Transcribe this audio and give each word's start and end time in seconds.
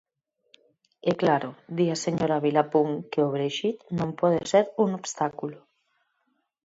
E 1.09 1.11
claro, 1.21 1.49
di 1.75 1.85
a 1.95 1.97
señora 2.05 2.43
Vilapún 2.45 2.89
que 3.11 3.19
o 3.27 3.31
Brexit 3.35 3.77
non 3.99 4.09
pode 4.19 4.39
ser 4.51 4.65
un 4.83 4.89
obstáculo. 4.99 5.59